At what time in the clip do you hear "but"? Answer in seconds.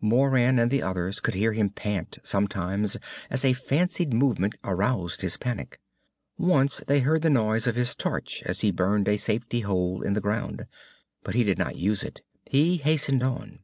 11.22-11.34